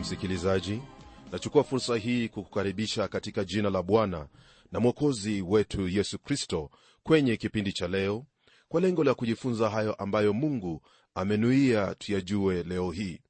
msikilizaji 0.00 0.82
nachukua 1.32 1.64
fursa 1.64 1.96
hii 1.96 2.28
kukukaribisha 2.28 3.08
katika 3.08 3.44
jina 3.44 3.70
la 3.70 3.82
bwana 3.82 4.28
na 4.72 4.80
mwokozi 4.80 5.42
wetu 5.42 5.88
yesu 5.88 6.18
kristo 6.18 6.70
kwenye 7.02 7.36
kipindi 7.36 7.72
cha 7.72 7.88
leo 7.88 8.26
kwa 8.68 8.80
lengo 8.80 9.04
la 9.04 9.14
kujifunza 9.14 9.70
hayo 9.70 9.94
ambayo 9.94 10.32
mungu 10.32 10.82
amenuia 11.14 11.94
tuyajue 11.94 12.62
leo 12.62 12.90
hii. 12.90 13.20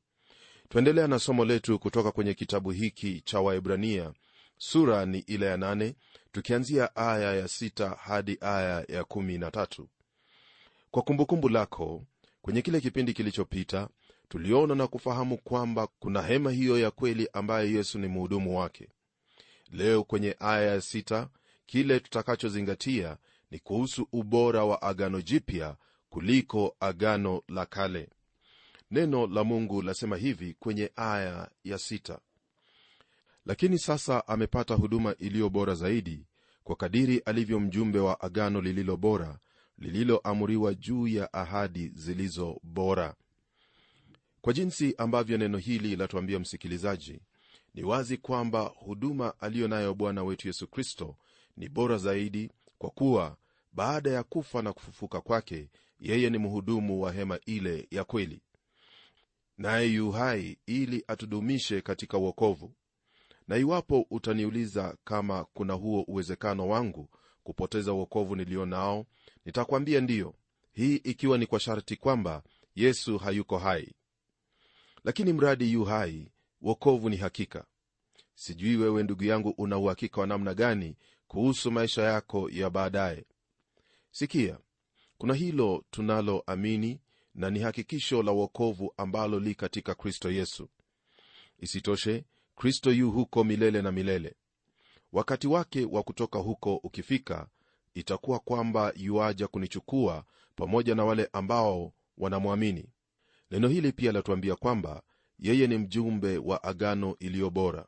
Twaendelea 0.69 1.07
na 1.09 1.19
somo 1.19 1.45
letu 1.45 1.79
kutoka 1.79 2.13
kwenye 2.13 2.35
kitabu 2.35 2.71
hiki 2.71 3.21
cha 3.21 3.41
waebrania 3.41 4.13
sura 4.59 5.07
ni 5.07 5.19
ile 5.19 5.47
ya 5.47 5.57
nane 5.57 5.95
tukianzia 6.33 6.97
aya 6.97 7.35
ya 7.35 7.49
sita 7.49 7.89
hadi 7.91 8.39
aya 8.41 8.85
ya 8.89 9.05
kumi 9.05 9.41
kwa 10.91 11.03
kumbukumbu 11.03 11.49
lako 11.49 12.07
kwenye 12.43 12.63
kile 12.63 12.81
kipindi 12.81 13.13
kilichopita 13.13 13.89
tuliona 14.31 14.75
na 14.75 14.87
kufahamu 14.87 15.39
kwamba 15.39 15.87
kuna 15.87 16.23
hema 16.23 16.51
hiyo 16.51 16.79
ya 16.79 16.91
kweli 16.91 17.29
ambayo 17.33 17.71
yesu 17.71 17.99
ni 17.99 18.09
mhudumu 18.09 18.59
wake. 18.59 18.89
Leo 19.71 20.05
kwenye 20.05 20.37
aya 20.39 20.63
ya 20.75 20.81
sita 20.81 21.29
kile 21.67 22.01
tutakachozingatia 22.01 23.17
ni 23.51 23.59
kuhusu 23.59 24.09
ubora 24.13 24.65
wa 24.65 24.83
agano 24.83 25.21
jipya 25.23 25.77
kuliko 26.09 26.77
agano 26.81 27.43
la 27.49 27.67
kale. 27.67 28.09
Neno 28.91 29.27
la 29.27 29.45
mungu 29.45 29.83
lasema 29.83 30.17
hivi 30.17 30.55
kwenye 30.59 30.91
aya 30.97 31.51
ya 31.65 31.79
sita. 31.79 32.19
Lakini 33.47 33.79
sasa 33.79 34.29
amepata 34.29 34.75
huduma 34.75 35.15
iliyo 35.19 35.49
bora 35.51 35.75
zaidi 35.75 36.27
kwa 36.65 36.77
kadiri 36.77 37.19
alivyo 37.19 37.61
mjumbe 37.61 37.99
wa 37.99 38.21
agano 38.21 38.61
lililo 38.61 38.97
bora 38.97 39.39
lililoamuriwa 39.79 40.75
juu 40.75 41.07
ya 41.09 41.33
ahadi 41.33 41.89
zilizo 41.95 42.61
bora 42.63 43.15
kwa 44.41 44.53
jinsi 44.53 44.95
ambavyo 44.99 45.39
neno 45.39 45.59
hili 45.59 45.97
latuambia 45.97 46.39
msikilizaji 46.39 47.21
ni 47.75 47.83
wazi 47.85 48.17
kwamba 48.17 48.61
huduma 48.61 49.35
aliyo 49.41 49.69
nayo 49.69 49.95
bwana 49.95 50.25
wetu 50.25 50.47
yesu 50.49 50.67
kristo 50.69 51.17
ni 51.57 51.69
bora 51.69 51.99
zaidi 51.99 52.51
kwa 52.79 52.91
kuwa 52.91 53.37
baada 53.73 54.11
ya 54.11 54.23
kufa 54.23 54.63
na 54.63 54.73
kufufuka 54.73 55.21
kwake 55.21 55.69
yeye 56.01 56.31
ni 56.31 56.39
mhudumu 56.39 57.03
wa 57.03 57.13
hema 57.13 57.39
ile 57.47 57.89
ya 57.91 58.05
kweli. 58.05 58.41
Naye 59.59 59.87
yu 59.93 60.11
hai 60.11 60.59
ili 60.67 61.05
atudumishe 61.09 61.81
katika 61.81 62.19
uokovu 62.19 62.73
na 63.49 63.57
iwapo 63.57 64.07
utaniuliza 64.11 64.97
kama 65.05 65.45
kuna 65.45 65.75
huo 65.75 66.03
uwezekano 66.09 66.69
wangu 66.69 67.09
kupoteza 67.43 67.93
uokovu 67.93 68.37
nilio 68.37 68.67
nao 68.67 69.07
nitakwambia 69.45 70.01
ndiyo. 70.01 70.35
Hii 70.73 70.97
ikiwa 70.97 71.39
ni 71.39 71.47
kwa 71.47 71.61
sharti 71.61 71.97
kwamba 71.97 72.43
yesu 72.75 73.19
hayuko 73.19 73.59
hai 73.59 73.95
lakini 75.05 75.33
mradi 75.33 75.73
yu 75.73 75.85
hai 75.85 76.33
wokovu 76.63 77.11
ni 77.11 77.17
hakika. 77.17 77.65
Sijui 78.35 78.77
wewe 78.77 79.03
ndugu 79.03 79.25
yangu 79.25 79.55
una 79.59 79.79
uhakika 79.79 80.21
wa 80.21 80.27
namna 80.27 80.55
gani 80.55 80.97
kuhusu 81.29 81.71
maisha 81.71 82.03
yako 82.03 82.51
ya 82.51 82.71
baadaye? 82.71 83.25
Sikia 84.11 84.59
kuna 85.19 85.35
hilo 85.35 85.85
tunaloamini 85.91 87.01
na 87.35 87.51
ni 87.51 87.61
hakikisho 87.61 88.23
la 88.23 88.33
wokovu 88.33 88.95
ambalo 88.97 89.41
li 89.41 89.55
katika 89.55 89.95
kristo 89.95 90.31
yesu. 90.31 90.69
Isitoshe 91.59 92.25
kristo 92.57 92.93
yu 92.93 93.11
huko 93.11 93.45
milele 93.45 93.83
na 93.83 93.93
milele. 93.93 94.35
Wakati 95.13 95.47
wake 95.47 95.85
wa 95.85 96.03
kutoka 96.03 96.39
huko 96.39 96.77
ukifika 96.77 97.49
itakuwa 97.95 98.39
kwamba 98.39 98.93
yuaja 98.97 99.49
kunichukua 99.49 100.25
pamoja 100.57 100.95
na 100.95 101.05
wale 101.05 101.29
ambao 101.33 101.93
wanamwamini 102.19 102.89
neno 103.51 103.69
hili 103.69 103.93
pia 103.93 104.13
latuambia 104.13 104.57
kwamba 104.57 105.03
yeye 105.39 105.67
ni 105.67 105.79
mjumbe 105.79 106.39
wa 106.39 106.63
agano 106.63 107.17
iliyo 107.19 107.51
bora. 107.51 107.87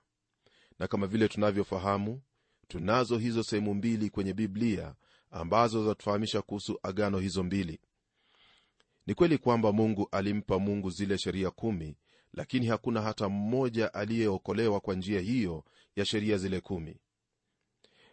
Na 0.78 0.88
kama 0.88 1.06
vile 1.06 1.28
tunavyofahamu 1.28 2.22
tunazo 2.68 3.18
hizo 3.18 3.42
sehemu 3.42 3.74
mbili 3.74 4.10
kwenye 4.10 4.32
biblia 4.32 4.94
ambazo 5.30 5.84
zatufahamisha 5.84 6.42
kuhusu 6.42 6.78
agano 6.82 7.18
hizo 7.18 7.42
mbili. 7.42 7.80
Ni 9.06 9.14
kweli 9.14 9.38
kwamba 9.38 9.72
mungu 9.72 10.08
alimpa 10.12 10.58
mungu 10.58 10.90
zile 10.90 11.18
sheria 11.18 11.50
kumi 11.50 11.96
lakini 12.32 12.66
hakuna 12.66 13.02
hata 13.02 13.28
mmoja 13.28 13.94
aliyeokolewa 13.94 14.80
kwa 14.80 14.94
njia 14.94 15.20
hiyo 15.20 15.64
ya 15.96 16.04
sheria 16.04 16.38
zile 16.38 16.60
kumi. 16.60 16.96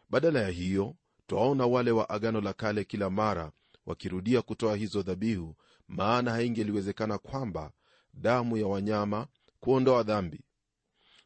Badala 0.10 0.42
ya 0.42 0.50
hiyo 0.50 0.96
twaona 1.28 1.66
wale 1.66 1.92
wa 1.92 2.10
agano 2.10 2.42
la 2.42 2.54
kale 2.54 2.84
kila 2.84 3.10
mara 3.10 3.52
wakirudia 3.90 4.42
kutoa 4.42 4.76
hizo 4.76 5.02
dhabihu 5.02 5.56
maana 5.88 6.32
haingeliwezekana 6.32 7.18
kwamba 7.18 7.72
damu 8.14 8.58
ya 8.58 8.68
wanyama 8.68 9.28
kuondoa 9.60 10.04
dhambi. 10.04 10.42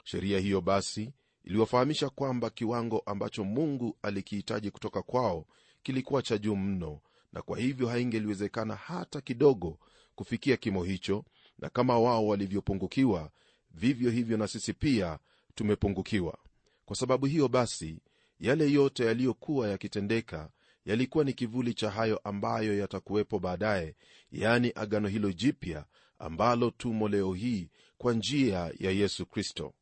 Sheria 0.03 0.39
hiyo 0.39 0.61
basi 0.61 1.13
iliwafahamisha 1.43 2.09
kwamba 2.09 2.49
kiwango 2.49 2.99
ambacho 2.99 3.43
mungu 3.43 3.97
alikihitaji 4.01 4.71
kutoka 4.71 5.01
kwao 5.01 5.45
kilikuwa 5.83 6.21
cha 6.21 6.37
juu 6.37 6.55
mno 6.55 6.99
na 7.33 7.41
kwa 7.41 7.57
hivyo 7.59 7.87
haingeliwezekana 7.87 8.75
hata 8.75 9.21
kidogo 9.21 9.79
kufikia 10.15 10.57
kimo 10.57 10.83
hicho 10.83 11.25
na 11.59 11.69
kama 11.69 11.99
wao 11.99 12.27
walivyopungukiwa 12.27 13.31
vivyo 13.71 14.11
hivyo 14.11 14.37
na 14.37 14.47
sisi 14.47 14.73
pia 14.73 15.19
tumepungukiwa. 15.55 16.37
Kwa 16.85 16.95
sababu 16.95 17.25
hiyo 17.25 17.47
basi 17.47 17.99
yale 18.39 18.71
yote 18.71 19.05
yaliyokuwa 19.05 19.69
yakitendeka 19.69 20.49
yalikuwa 20.85 21.23
ni 21.23 21.33
kivuli 21.33 21.73
cha 21.73 21.91
hayo 21.91 22.17
ambayo 22.23 22.77
yatakuwepo 22.77 23.39
baadaye 23.39 23.95
yaani 24.31 24.71
agano 24.75 25.07
hilo 25.07 25.31
jipya 25.31 25.85
ambalo 26.19 26.71
tumo 26.71 27.07
leo 27.09 27.33
hii 27.33 27.69
kwa 27.97 28.13
njia 28.13 28.71
ya 28.79 28.91
yesu 28.91 29.25
kristo. 29.25 29.73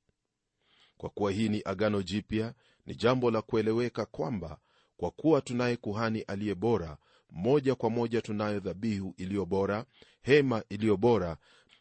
Kwa 0.97 1.09
kuwa 1.09 1.31
hii 1.31 1.49
ni 1.49 1.61
agano 1.65 2.01
jipya 2.03 2.53
ni 2.85 2.95
jambo 2.95 3.31
la 3.31 3.41
kueleweka 3.41 4.05
kwamba 4.05 4.59
kwa 4.97 5.11
kuwa 5.11 5.41
tunaye 5.41 5.77
kuhani 5.77 6.21
aliye 6.21 6.55
bora 6.55 6.97
moja 7.29 7.75
kwa 7.75 7.89
moja 7.89 8.21
tunayo 8.21 8.59
dhabihu 8.59 9.13
iliyo 9.17 9.45
bora 9.45 9.85
hema 10.21 10.63
iliyo 10.69 10.97
bora 10.97 11.37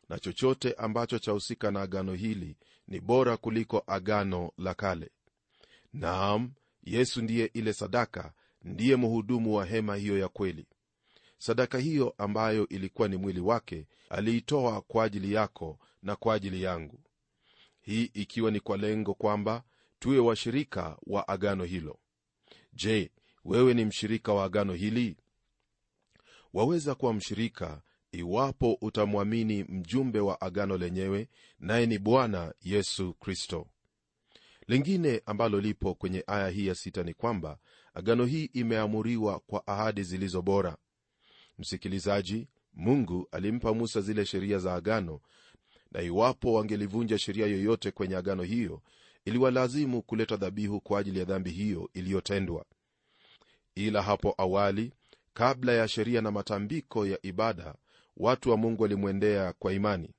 na 0.09 0.19
chochote 0.19 0.73
ambacho 0.73 1.19
chahusika 1.19 1.71
na 1.71 1.83
agano 1.83 2.15
hili 2.15 2.57
ni 2.89 3.01
bora 3.01 3.37
kuliko 3.37 3.83
agano 3.87 4.53
la 4.59 4.75
kale. 4.75 5.11
Naam 5.93 6.53
yesu 6.85 7.23
ndiye 7.23 7.51
ile 7.55 7.73
sadaka 7.73 8.33
ndiye 8.63 8.97
mhudumu 8.97 9.55
wa 9.55 9.67
hema 9.67 9.97
hiyo 9.97 10.19
ya 10.19 10.29
kweli. 10.29 10.67
Sadaka 11.39 11.79
hiyo 11.79 12.15
ambayo 12.19 12.69
ilikuwa 12.69 13.09
ni 13.09 13.17
mwili 13.17 13.41
wake 13.41 13.87
aliitoa 14.11 14.81
kwa 14.83 15.05
ajili 15.05 15.33
yako 15.33 15.79
na 16.03 16.17
kwa 16.17 16.35
ajili 16.35 16.63
yangu. 16.63 17.01
Hii 17.81 18.05
ikiwa 18.05 18.51
ni 18.51 18.61
kwa 18.61 18.77
lengo 18.77 19.15
kwamba 19.15 19.63
tuwe 19.99 20.19
washirika 20.19 20.97
wa 21.07 21.29
agano 21.29 21.65
hilo. 21.65 21.99
Je 22.73 23.11
wewe 23.45 23.75
ni 23.75 23.85
mshirika 23.85 24.33
wa 24.33 24.45
agano 24.45 24.73
hili? 24.75 25.17
Waweza 26.53 26.95
kuwa 26.95 27.13
mshirika 27.15 27.83
iwapo 28.13 28.79
utamwamini 28.81 29.65
mjumbe 29.65 30.21
wa 30.21 30.41
agano 30.41 30.79
lenyewe 30.79 31.29
naye 31.59 31.87
ni 31.87 31.99
bwana 31.99 32.55
yesu 32.63 33.15
kristo. 33.15 33.67
Lingine 34.69 35.23
ambalo 35.27 35.61
lipo 35.61 35.95
kwenye 35.95 36.25
aya 36.27 36.49
hii 36.49 36.67
ya 36.67 36.75
sita 36.75 37.03
ni 37.03 37.15
kwamba 37.15 37.59
agano 37.95 38.25
hii 38.25 38.45
imeamuriwa 38.45 39.41
kwa 39.41 39.67
ahadi 39.67 40.03
zilizo 40.03 40.43
bora. 40.43 40.77
Msikilizaji 41.59 42.49
mungu 42.75 43.29
alimpa 43.33 43.75
musa 43.75 44.01
zile 44.01 44.25
sheria 44.27 44.59
za 44.59 44.75
agano 44.75 45.21
na 45.93 46.03
iwapo 46.03 46.53
wangelivunja 46.53 47.19
sheria 47.19 47.47
yoyote 47.47 47.91
kwenye 47.91 48.17
agano 48.17 48.43
hiyo 48.43 48.83
iliwalazimu 49.25 50.03
kuleta 50.03 50.37
dhabihu 50.37 50.81
kwa 50.81 51.01
ajili 51.01 51.19
ya 51.19 51.25
dhambi 51.25 51.51
hiyo 51.51 51.91
iliyotendwa. 51.95 52.65
Ila 53.75 54.03
hapo 54.03 54.35
awali 54.39 54.93
kabla 55.35 55.73
ya 55.73 55.89
sheria 55.89 56.21
na 56.21 56.31
matambiko 56.31 57.07
ya 57.07 57.19
ibada 57.23 57.75
watu 58.17 58.51
wa 58.51 58.57
mungu 58.57 58.83
walimwendea 58.83 59.53
kwa 59.53 59.73
imani. 59.73 60.11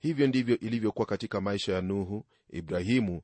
Hivyo 0.00 0.26
ndivyo 0.26 0.58
ilivyokuwa 0.58 1.06
katika 1.06 1.40
maisha 1.40 1.72
ya 1.72 1.80
nuhu 1.80 2.24
ibrahimu 2.50 3.22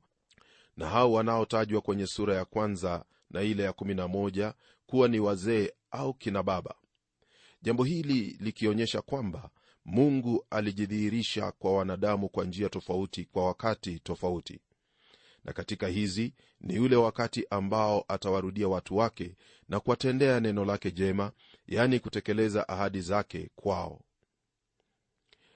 na 0.77 0.89
hao 0.89 1.11
wanaotajwa 1.11 1.81
kwenye 1.81 2.07
sura 2.07 2.35
ya 2.35 2.45
kwanza 2.45 3.05
na 3.33 3.41
ile 3.41 3.63
ya 3.63 3.71
11 3.71 4.53
kuwa 4.85 5.07
ni 5.07 5.19
wazee 5.19 5.71
au 5.91 6.13
kina 6.13 6.43
baba. 6.43 6.75
Jambo 7.61 7.83
hili 7.83 8.37
likionyesha 8.39 9.01
kwamba 9.01 9.49
mungu 9.85 10.45
alijidhihirisha 10.49 11.51
kwa 11.51 11.73
wanadamu 11.77 12.29
kwa 12.29 12.45
njia 12.45 12.69
tofauti 12.69 13.25
kwa 13.25 13.45
wakati 13.45 13.99
tofauti. 13.99 14.59
Na 15.45 15.53
katika 15.53 15.87
hizi 15.87 16.33
ni 16.61 16.75
yule 16.75 16.95
wakati 16.95 17.45
ambao 17.49 18.05
atawarudia 18.07 18.67
watu 18.67 18.97
wake 18.97 19.35
na 19.69 19.79
kuwatendea 19.79 20.39
neno 20.39 20.65
lake 20.65 20.91
jema 20.91 21.31
yaani 21.67 21.99
kutekeleza 21.99 22.67
ahadi 22.69 23.01
zake 23.01 23.49
kwao. 23.55 24.01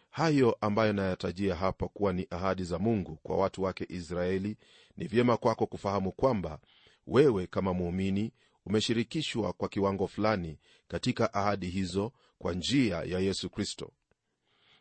Hayo 0.10 0.58
ambayo 0.62 0.94
nayatajia 0.94 1.56
hapa 1.56 1.88
kuwa 1.88 2.14
ni 2.14 2.28
ahadi 2.30 2.64
za 2.64 2.80
mungu 2.80 3.16
kwa 3.24 3.38
watu 3.38 3.64
wake 3.64 3.86
israeli 3.90 4.58
ni 4.98 5.08
vyema 5.08 5.38
kwako 5.38 5.66
kufahamu 5.66 6.12
kwamba 6.12 6.60
wewe 7.08 7.48
kama 7.48 7.74
muumini 7.74 8.32
umeshirikishwa 8.66 9.54
kwa 9.54 9.70
kiwango 9.70 10.08
fulani 10.08 10.60
katika 10.88 11.34
ahadi 11.34 11.70
hizo 11.70 12.12
kwa 12.38 12.54
njia 12.54 12.98
ya 12.98 13.20
yesu 13.20 13.50
kristo. 13.50 13.92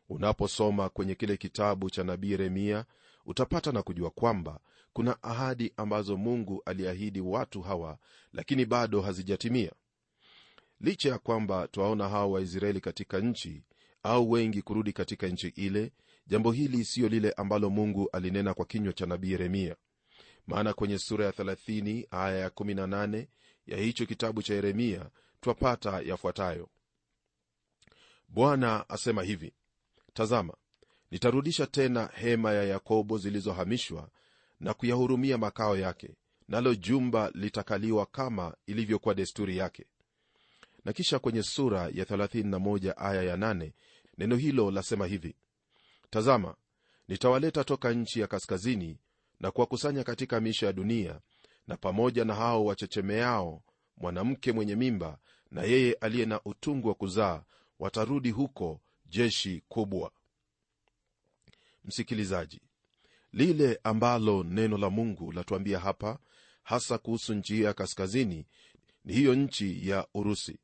Unaposoma 0.09 0.89
kwenye 0.89 1.15
kile 1.15 1.37
kitabu 1.37 1.91
cha 1.91 2.05
nabii 2.05 2.31
yeremia 2.31 2.85
utapata 3.27 3.73
na 3.73 3.83
kujua 3.83 4.11
kwamba 4.11 4.61
kuna 4.93 5.23
ahadi 5.23 5.73
ambazo 5.77 6.17
mungu 6.17 6.63
aliahidi 6.67 7.21
watu 7.21 7.63
hawa 7.63 7.99
lakini 8.33 8.65
bado 8.65 9.01
hazijatimia. 9.01 9.73
Licha 10.81 11.09
ya 11.09 11.19
kwamba 11.19 11.69
twaona 11.69 12.09
hawa 12.09 12.27
waisraeli 12.27 12.81
katika 12.81 13.19
nchi 13.21 13.63
au 14.03 14.31
wengi 14.31 14.63
kurudi 14.63 14.93
katika 14.93 15.27
nchi 15.27 15.49
ile 15.49 15.93
jambo 16.27 16.53
hili 16.53 16.85
siyo 16.85 17.09
lile 17.09 17.31
ambalo 17.33 17.71
mungu 17.71 18.09
alinena 18.13 18.55
kwa 18.55 18.65
kinywa 18.65 18.93
cha 18.93 19.07
nabii 19.07 19.31
yeremia 19.33 19.77
maana 20.47 20.73
kwenye 20.75 20.99
sura 20.99 21.25
ya 21.25 21.31
30 21.31 22.07
aya 22.11 22.39
ya 22.39 22.49
18 22.49 23.27
ya 23.67 23.77
hicho 23.79 24.07
kitabu 24.07 24.43
cha 24.43 24.55
yeremia 24.55 25.11
twapata 25.41 26.01
yafuatayo. 26.01 26.69
Bwana 28.29 28.89
asema 28.89 29.23
hivi 29.23 29.53
tazama 30.15 30.55
nitarudisha 31.11 31.67
tena 31.67 32.11
hema 32.15 32.53
ya 32.53 32.65
yakobo 32.65 33.19
zilizohamishwa 33.19 34.09
na 34.61 34.75
kuyahurumia 34.75 35.39
makao 35.39 35.77
yake 35.77 36.17
nalo 36.49 36.75
jumba 36.75 37.31
litakaliwa 37.35 38.07
kama 38.07 38.57
ilivyokuwa 38.67 39.15
desturi 39.15 39.57
yake. 39.57 39.87
Na 40.85 40.93
kisha 40.93 41.19
kwenye 41.19 41.43
sura 41.43 41.81
ya 41.83 42.05
31 42.05 42.95
aya 42.97 43.23
ya 43.23 43.37
8 43.37 43.73
neno 44.19 44.37
hilo 44.37 44.71
lasema 44.71 45.07
hivi 45.07 45.37
tazama 46.11 46.55
nitawaleta 47.09 47.65
toka 47.65 47.93
nchi 47.93 48.21
ya 48.21 48.27
kaskazini 48.27 48.99
na 49.41 49.51
kuwakusanya 49.51 50.05
katika 50.05 50.41
miisho 50.41 50.67
ya 50.67 50.73
dunia 50.73 51.21
na 51.67 51.77
pamoja 51.77 52.25
na 52.25 52.35
hao 52.35 52.65
wachechemeao 52.65 53.63
mwanamke 53.97 54.53
mwenye 54.53 54.77
mimba 54.77 55.19
na 55.51 55.63
yeye 55.63 55.93
aliye 55.93 56.27
na 56.27 56.41
utungu 56.45 56.89
wa 56.89 56.95
kuzaa 56.95 57.43
watarudi 57.79 58.31
huko 58.31 58.81
jeshi 59.07 59.63
kubwa. 59.69 60.11
Msikilizaji 61.85 62.61
lile 63.33 63.81
ambalo 63.85 64.43
neno 64.45 64.79
la 64.79 64.91
mungu 64.91 65.33
latuambia 65.33 65.79
hapa 65.79 66.19
hasa 66.63 66.99
kuhusu 66.99 67.35
njia 67.35 67.67
ya 67.67 67.75
kaskazini 67.75 68.47
ni 69.05 69.13
hiyo 69.13 69.35
nchi 69.35 69.89
ya 69.89 70.07
urusi. 70.15 70.59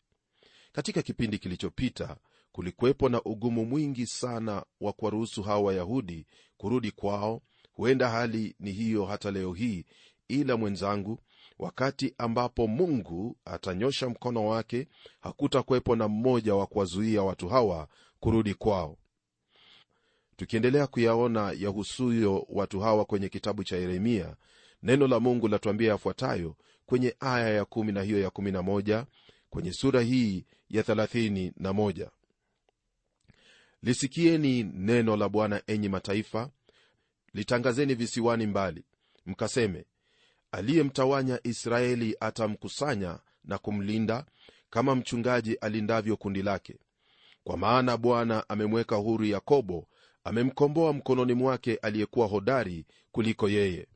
Katika 0.73 1.03
kipindi 1.03 1.39
kilichopita 1.39 2.17
kulikuwepo 2.53 3.09
na 3.09 3.23
ugumu 3.23 3.65
mwingi 3.65 4.07
sana 4.07 4.65
wa 4.81 4.93
kuwaruhusu 4.93 5.43
hawa 5.43 5.61
wayahudi 5.61 6.27
kurudi 6.57 6.91
kwao 6.91 7.43
huenda 7.73 8.09
hali 8.11 8.57
ni 8.61 8.73
hiyo 8.73 9.05
hata 9.05 9.31
leo 9.31 9.53
hii 9.53 9.85
ila 10.29 10.57
mwenzangu 10.57 11.19
wakati 11.59 12.15
ambapo 12.19 12.67
mungu 12.67 13.37
atanyosha 13.45 14.09
mkono 14.09 14.47
wake 14.47 14.89
hakutakuwepo 15.21 15.97
na 15.97 16.09
mmoja 16.09 16.55
wa 16.55 16.67
kuwazuia 16.67 17.23
watu 17.23 17.49
hawa 17.49 17.89
kurudi 18.21 18.55
kwao. 18.55 18.99
Tukiendelea 20.37 20.87
kuyaona 20.87 21.53
yahusuyo 21.59 22.47
watu 22.49 22.81
hawa 22.81 23.05
kwenye 23.05 23.29
kitabu 23.29 23.65
cha 23.65 23.77
yeremia 23.77 24.37
neno 24.83 25.07
la 25.07 25.21
mungu 25.21 25.49
latuambia 25.49 25.89
yafuatayo 25.91 26.57
kwenye 26.87 27.17
aya 27.21 27.49
ya 27.49 27.65
kumi 27.65 27.93
na 27.93 28.03
hiyo 28.03 28.21
ya 28.21 28.31
kumi 28.31 28.53
na 28.53 28.63
moja 28.63 29.07
kwenye 29.51 29.73
sura 29.73 30.01
hii 30.01 30.45
ya 30.71 30.83
thelathini 30.83 31.53
na 31.57 31.73
moja. 31.73 32.11
Lisikieni 33.83 34.63
neno 34.63 35.17
la 35.17 35.29
bwana 35.29 35.63
enyi 35.67 35.89
mataifa 35.89 36.51
litangazeni 37.35 37.95
visiwani 37.95 38.47
mbali. 38.47 38.85
Mkaseme 39.27 39.85
aliyemtawanya 40.53 41.41
israeli 41.43 42.17
atamkusanya 42.21 43.19
na 43.45 43.59
kumlinda 43.59 44.27
kama 44.71 44.95
mchungaji 44.95 45.55
alindavyo 45.55 46.17
kundi 46.17 46.43
lake. 46.43 46.79
Kwa 47.45 47.57
maana 47.57 47.97
bwana 47.97 48.49
amemweka 48.49 48.97
huru 48.97 49.25
yakobo 49.25 49.89
amemkomboa 50.25 50.93
mkononi 50.93 51.35
mwake 51.35 51.77
aliyekuwa 51.77 52.27
hodari 52.27 52.87
kuliko 53.13 53.49
yeye. 53.49 53.87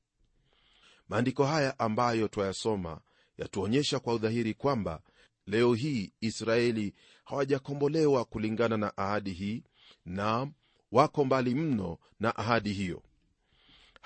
Maandiko 1.09 1.45
haya 1.45 1.79
ambayo 1.79 2.29
twayasoma 2.29 3.01
yatuonyesha 3.39 3.99
kwa 4.01 4.15
udhahiri 4.15 4.55
kwamba 4.55 5.03
leo 5.47 5.75
hii 5.75 6.13
israeli 6.21 6.95
hawajakombolewa 7.25 8.25
kulingana 8.25 8.77
na 8.77 8.97
ahadi 8.97 9.33
hii 9.33 9.63
na 10.05 10.51
wako 10.93 11.25
mbali 11.25 11.55
mno 11.55 11.99
na 12.21 12.37
ahadi 12.37 12.73
hiyo 12.73 13.03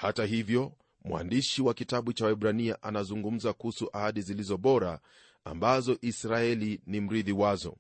hata 0.00 0.25
hivyo 0.25 0.73
mwandishi 1.05 1.62
wa 1.62 1.75
kitabu 1.75 2.12
cha 2.12 2.25
waibrania 2.25 2.82
anazungumza 2.82 3.52
kuhusu 3.52 3.91
ahadi 3.93 4.20
zilizo 4.23 4.56
bora 4.56 5.00
ambazo 5.44 5.99
israeli 6.00 6.81
ni 6.87 7.00
mrithi 7.00 7.32
wazo. 7.32 7.76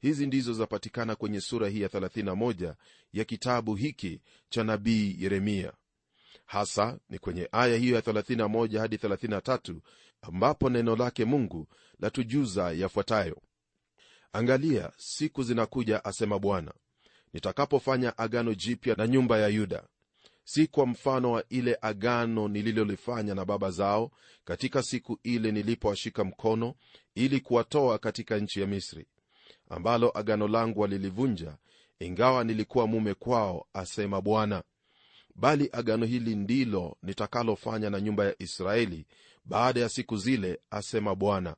Hizi 0.00 0.26
ndizo 0.26 0.52
zapatikana 0.52 1.16
kwenye 1.16 1.40
sura 1.40 1.68
hii 1.68 1.80
ya 1.80 1.88
31 1.88 2.74
ya 3.12 3.24
kitabu 3.24 3.74
hiki 3.74 4.20
cha 4.48 4.64
nabii 4.64 5.16
yeremia. 5.18 5.72
Hasa 6.46 6.98
ni 7.08 7.18
kwenye 7.18 7.48
aya 7.52 7.76
hiyo 7.76 7.94
ya 7.94 8.00
31 8.00 8.78
hadi 8.78 8.96
33 8.96 9.76
ambapo 10.22 10.70
neno 10.70 10.96
lake 10.96 11.24
mungu 11.24 11.68
latujuza 12.00 12.72
yafuatayo. 12.72 13.42
Angalia 14.32 14.92
siku 14.96 15.42
zinakuja 15.42 16.04
asema 16.04 16.38
bwana 16.38 16.72
nitakapofanya 17.32 18.18
agano 18.18 18.54
jipya 18.54 18.94
na 18.94 19.06
nyumba 19.06 19.38
ya 19.38 19.48
yuda 19.48 19.84
si 20.44 20.66
kwa 20.66 20.86
mfano 20.86 21.32
wa 21.32 21.44
ile 21.48 21.78
agano 21.80 22.48
nililolifanya 22.48 23.34
na 23.34 23.44
baba 23.44 23.70
zao 23.70 24.10
katika 24.44 24.82
siku 24.82 25.18
ile 25.22 25.52
nilipowashika 25.52 26.24
mkono 26.24 26.74
ili 27.14 27.40
kuwatoa 27.40 27.98
katika 27.98 28.38
nchi 28.38 28.60
ya 28.60 28.66
misri 28.66 29.06
ambalo 29.68 30.18
agano 30.18 30.48
langu 30.48 30.80
walilivunja 30.80 31.56
ingawa 31.98 32.44
nilikuwa 32.44 32.86
mume 32.86 33.14
kwao 33.14 33.66
asema 33.72 34.20
bwana. 34.20 34.62
Bali 35.34 35.68
agano 35.72 36.06
hili 36.06 36.34
ndilo 36.36 36.96
nitakalofanya 37.02 37.90
na 37.90 38.00
nyumba 38.00 38.24
ya 38.24 38.34
israeli 38.42 39.06
baada 39.44 39.80
ya 39.80 39.88
siku 39.88 40.16
zile 40.16 40.60
asema 40.70 41.14
bwana. 41.14 41.56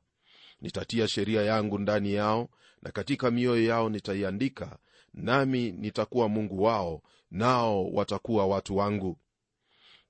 Nitatia 0.61 1.07
sheria 1.07 1.41
yangu 1.41 1.79
ndani 1.79 2.13
yao 2.13 2.49
na 2.81 2.91
katika 2.91 3.31
mioyo 3.31 3.63
yao 3.63 3.89
nitaiandika 3.89 4.77
nami 5.17 5.71
nitakuwa 5.71 6.29
mungu 6.29 6.63
wao 6.63 7.01
nao 7.31 7.85
watakuwa 7.89 8.47
watu 8.47 8.77
wangu. 8.77 9.17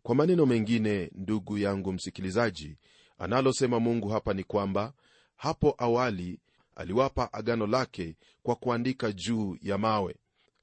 Kwa 0.03 0.15
maneno 0.15 0.45
mengine 0.45 1.09
ndugu 1.15 1.57
yangu 1.57 1.93
msikilizaji 1.93 2.77
analosema 3.17 3.79
mungu 3.79 4.09
hapa 4.09 4.33
ni 4.33 4.43
kwamba 4.43 4.93
hapo 5.35 5.75
awali 5.77 6.39
aliwapa 6.75 7.33
agano 7.33 7.67
lake 7.67 8.15
kwa 8.43 8.55
kuandika 8.55 9.11
juu 9.11 9.57
ya 9.61 9.77
mawe 9.77 10.15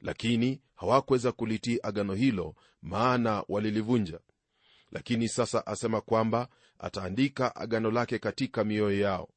lakini 0.05 0.61
hawakuweza 0.75 1.33
kulitii 1.33 1.79
agano 1.83 2.15
hilo 2.15 2.55
maana 2.83 3.45
walilivunja. 3.49 4.21
Lakini 4.93 5.29
sasa 5.29 5.67
asema 5.67 6.01
kwamba 6.01 6.49
ataandika 6.79 7.57
agano 7.57 7.91
lake 7.91 8.19
katika 8.19 8.65
mioyo 8.65 9.01
yao. 9.01 9.29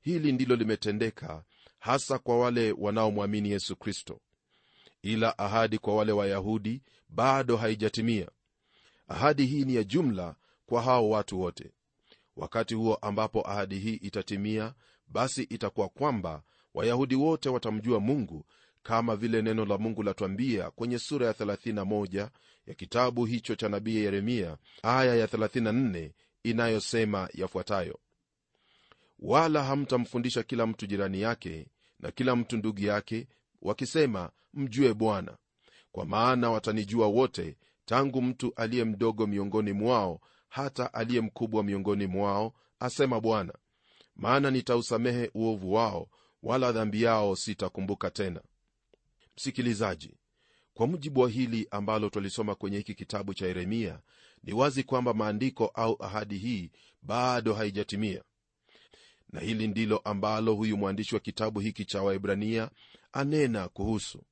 Hili 0.00 0.32
ndilo 0.32 0.56
limetendeka 0.56 1.42
hasa 1.80 2.18
kwa 2.18 2.38
wale 2.40 2.72
wanaomwamini 2.78 3.50
yesu 3.50 3.76
kristo. 3.76 4.20
Ila 5.02 5.38
ahadi 5.38 5.78
kwa 5.78 5.96
wale 5.96 6.12
wayahudi 6.12 6.82
bado 7.08 7.56
haijatimia. 7.56 8.28
Ahadi 9.08 9.46
hii 9.46 9.64
ni 9.64 9.74
ya 9.74 9.84
jumla 9.84 10.34
kwa 10.66 10.82
hao 10.82 11.10
watu 11.10 11.40
wote. 11.40 11.70
Wakati 12.36 12.74
huo 12.74 12.94
ambapo 12.94 13.50
ahadi 13.50 13.78
hii 13.78 13.94
itatimia 13.94 14.74
basi 15.06 15.42
itakuwa 15.42 15.88
kwamba 15.88 16.42
wayahudi 16.74 17.14
wote 17.14 17.48
watamjua 17.48 18.00
mungu 18.00 18.44
kama 18.82 19.16
vile 19.16 19.42
neno 19.42 19.64
la 19.64 19.78
mungu 19.78 20.02
latwambia 20.02 20.70
kwenye 20.70 20.98
sura 20.98 21.26
ya 21.26 21.32
31 21.32 22.28
ya 22.66 22.74
kitabu 22.74 23.24
hicho 23.24 23.54
cha 23.54 23.68
nabii 23.68 23.96
yeremia 23.96 24.56
aya 24.82 25.14
ya 25.14 25.26
34 25.26 26.10
inayosema 26.42 27.28
yafuatayo 27.34 27.98
wala 29.20 29.64
hamtamfundisha 29.64 30.42
kila 30.42 30.66
mtu 30.66 30.86
jirani 30.86 31.20
yake 31.20 31.66
na 32.00 32.10
kila 32.10 32.36
mtu 32.36 32.56
ndugu 32.56 32.80
yake 32.80 33.28
wakisema 33.62 34.30
mjue 34.54 34.94
bwana. 34.94 35.36
Kwa 35.92 36.06
maana 36.06 36.50
watanijua 36.50 37.06
wote 37.06 37.56
tangu 37.84 38.22
mtu 38.22 38.52
aliye 38.56 38.84
mdogo 38.84 39.26
miongoni 39.26 39.72
mwao 39.72 40.20
hata 40.48 40.94
aliye 40.94 41.20
mkubwa 41.20 41.64
miongoni 41.64 42.06
mwao 42.06 42.52
asema 42.80 43.20
bwana. 43.20 43.54
Maana 44.16 44.50
nitausamehe 44.50 45.30
uovu 45.34 45.72
wao 45.72 46.08
wala 46.42 46.72
dhambi 46.72 47.02
yao 47.02 47.36
sitakumbuka 47.36 48.10
tena. 48.10 48.40
Msikilizaji 49.36 50.14
kwa 50.74 50.86
mujibu 50.86 51.20
wa 51.20 51.28
hili 51.30 51.68
ambalo 51.70 52.10
twalisoma 52.10 52.54
kwenye 52.54 52.76
hiki 52.76 52.94
kitabu 52.94 53.34
cha 53.34 53.46
yeremia 53.46 54.00
ni 54.42 54.52
wazi 54.52 54.82
kwamba 54.84 55.14
maandiko 55.14 55.66
au 55.66 55.96
ahadi 56.04 56.38
hii 56.38 56.70
bado 57.02 57.54
haijatimia 57.54 58.22
na 59.32 59.40
hili 59.40 59.68
ndilo 59.68 59.98
ambalo 59.98 60.54
huyu 60.54 60.76
mwandishi 60.76 61.14
wa 61.14 61.20
kitabu 61.20 61.60
hiki 61.60 61.84
cha 61.84 62.02
waibrania 62.02 62.70
anena 63.12 63.68
kuhusu. 63.68 64.22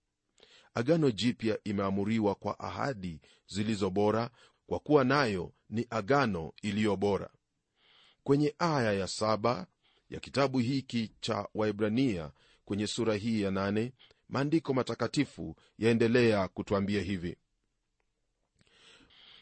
Agano 0.75 1.11
jipya 1.11 1.59
imeamuriwa 1.64 2.35
kwa 2.35 2.59
ahadi 2.61 3.21
zilizo 3.47 3.90
bora 3.90 4.31
kwa 4.67 4.78
kuwa 4.78 5.05
nayo 5.05 5.52
ni 5.71 5.87
agano 5.90 6.52
iliyo 6.62 6.97
bora. 6.97 7.31
Kwenye 8.25 8.55
aya 8.59 8.93
ya 8.93 9.07
saba 9.07 9.67
ya 10.11 10.21
kitabu 10.21 10.59
hiki 10.59 11.12
cha 11.21 11.49
waibrania 11.55 12.31
kwenye 12.64 12.87
sura 12.87 13.14
hii 13.14 13.43
ya 13.43 13.50
nane 13.50 13.93
maandiko 14.28 14.75
matakatifu 14.75 15.57
yaendelea 15.78 16.49
kutwambia 16.49 17.02
hivi. 17.02 17.37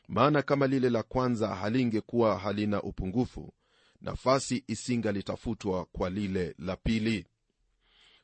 Maana 0.08 0.42
kama 0.42 0.66
lile 0.66 0.90
la 0.90 1.02
kwanza 1.02 1.48
halingekuwa 1.54 2.38
halina 2.38 2.82
upungufu 2.82 3.52
nafasi 4.00 4.64
isingalitafutwa 4.66 5.84
kwa 5.84 6.10
lile 6.10 6.54
la 6.58 6.76
pili. 6.76 7.26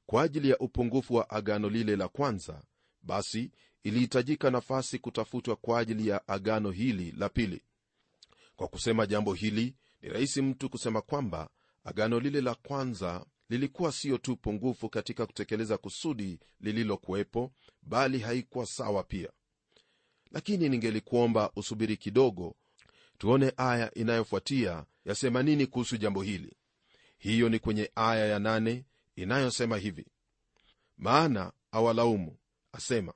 Kwa 0.07 0.23
ajili 0.23 0.51
ya 0.51 0.59
upungufu 0.59 1.15
wa 1.15 1.31
agano 1.31 1.69
lile 1.69 1.97
la 1.97 2.09
kwanza 2.09 2.63
basi 3.03 3.51
ilihitajika 3.83 4.51
nafasi 4.51 4.99
kutafutwa 4.99 5.57
kwa 5.57 5.79
ajili 5.81 6.09
ya 6.09 6.29
agano 6.29 6.71
hili 6.71 7.13
la 7.13 7.29
pili. 7.29 7.63
Kwa 8.57 8.69
kusema 8.69 9.07
jambo 9.07 9.35
hili 9.35 9.75
ni 10.03 10.09
rahisi 10.09 10.43
mtu 10.43 10.71
kusema 10.71 11.01
kwamba 11.03 11.51
agano 11.85 12.21
lile 12.21 12.41
la 12.41 12.55
kwanza 12.55 13.27
lilikuwa 13.49 13.93
siyo 13.93 14.19
tu 14.19 14.37
pungufu 14.37 14.89
katika 14.89 15.27
kutekeleza 15.27 15.79
kusudi 15.79 16.39
lililokuwepo 16.61 17.53
bali 17.83 18.19
haikuwa 18.19 18.67
sawa 18.67 19.03
pia. 19.03 19.31
Lakini 20.31 20.69
ningelikuomba 20.69 21.51
usubiri 21.57 21.97
kidogo 21.97 22.57
tuone 23.19 23.53
aya 23.57 23.95
inayofuatia 23.95 24.85
yasema 25.05 25.43
nini 25.43 25.67
kuhusu 25.67 25.97
jambo 25.97 26.23
hili? 26.23 26.57
Hiyo 27.19 27.49
ni 27.49 27.59
kwenye 27.59 27.91
aya 27.95 28.27
ya 28.27 28.39
nane 28.39 28.85
inayosema 29.17 29.77
hivi. 29.77 30.07
Maana 30.97 31.53
awalaumu 31.73 32.37
asema 32.73 33.13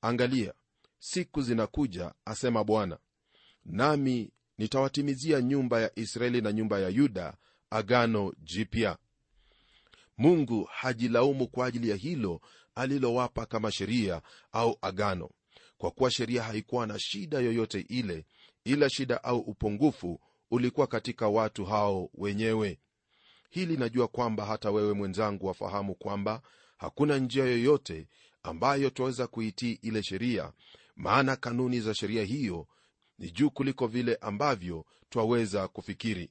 angalia 0.00 0.54
siku 0.98 1.42
zinakuja 1.42 2.14
asema 2.24 2.64
bwana 2.64 2.98
nami 3.64 4.30
nitawatimizia 4.58 5.40
nyumba 5.42 5.80
ya 5.80 5.98
israeli 5.98 6.40
na 6.40 6.52
nyumba 6.52 6.78
ya 6.80 6.88
yuda 6.88 7.36
agano 7.70 8.32
jipya. 8.38 8.98
Mungu 10.16 10.64
hajilaumu 10.64 11.48
kwa 11.48 11.66
ajili 11.66 11.88
ya 11.90 11.96
hilo 11.96 12.40
alilowapa 12.74 13.46
kama 13.46 13.72
sheria 13.72 14.22
au 14.52 14.78
agano 14.82 15.30
kwa 15.78 15.90
kuwa 15.90 16.10
sheria 16.10 16.42
haikuwa 16.42 16.86
na 16.86 16.98
shida 16.98 17.38
yoyote 17.38 17.80
ile 17.80 18.26
ila 18.64 18.90
shida 18.90 19.24
au 19.24 19.38
upungufu 19.38 20.20
ulikuwa 20.50 20.86
katika 20.86 21.28
watu 21.28 21.64
hao 21.64 22.10
wenyewe? 22.14 22.78
Hili 23.50 23.76
najua 23.76 24.08
kwamba 24.08 24.44
hata 24.44 24.70
wewe 24.70 24.92
mwenzangu 24.92 25.46
wafahamu 25.46 25.94
kwamba 25.94 26.42
hakuna 26.76 27.18
njia 27.18 27.44
yoyote 27.44 28.08
ambayo 28.42 28.90
twaweza 28.90 29.26
kuitii 29.26 29.72
ile 29.82 30.02
sheria 30.02 30.52
maana 30.96 31.36
kanuni 31.36 31.80
za 31.80 31.94
sheria 31.94 32.24
hiyo 32.24 32.66
ni 33.18 33.30
juu 33.30 33.50
kuliko 33.50 33.86
vile 33.86 34.14
ambavyo 34.20 34.84
twaweza 35.10 35.68
kufikiri. 35.68 36.30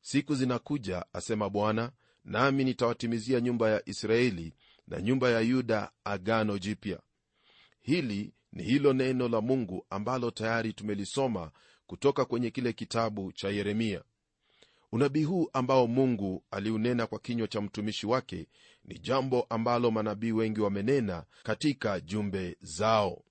Siku 0.00 0.34
zinakuja 0.34 1.04
asema 1.12 1.50
bwana 1.50 1.92
nami 2.24 2.64
nitawatimizia 2.64 3.40
nyumba 3.40 3.70
ya 3.70 3.88
israeli 3.88 4.54
na 4.88 5.00
nyumba 5.00 5.30
ya 5.30 5.40
yuda 5.40 5.90
agano 6.04 6.58
jipya. 6.58 7.00
Hili 7.80 8.34
ni 8.52 8.62
hilo 8.62 8.92
neno 8.92 9.28
la 9.28 9.40
mungu 9.40 9.86
ambalo 9.90 10.30
tayari 10.30 10.72
tumelisoma 10.72 11.50
kutoka 11.86 12.24
kwenye 12.24 12.50
kile 12.50 12.72
kitabu 12.72 13.32
cha 13.32 13.48
yeremia. 13.48 14.02
Unabii 14.92 15.24
huu 15.24 15.48
ambao 15.52 15.86
mungu 15.86 16.44
aliunena 16.50 17.06
kwa 17.06 17.18
kinywa 17.18 17.48
cha 17.48 17.60
mtumishi 17.60 18.06
wake 18.06 18.46
ni 18.84 18.98
jambo 18.98 19.42
ambalo 19.50 19.90
manabii 19.90 20.32
wengi 20.32 20.60
wamenena 20.60 21.24
katika 21.42 22.00
jumbe 22.00 22.56
zao. 22.60 23.22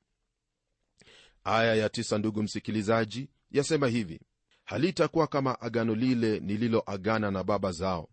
Aya 1.43 1.75
ya 1.75 1.89
tisa 1.89 2.17
ndugu 2.17 2.43
msikilizaji 2.43 3.29
yasema 3.51 3.87
hivi 3.87 4.21
halitakuwa 4.63 5.27
kama 5.27 5.61
agano 5.61 5.95
lile 5.95 6.39
nililoagana 6.39 7.31
na 7.31 7.43
baba 7.43 7.71
zao. 7.71 8.09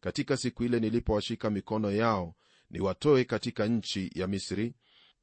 Katika 0.00 0.36
siku 0.36 0.64
ile 0.64 0.80
nilipowashika 0.80 1.50
mikono 1.50 1.90
yao 1.90 2.34
niwatoe 2.70 3.24
katika 3.24 3.66
nchi 3.66 4.10
ya 4.14 4.26
misri 4.26 4.74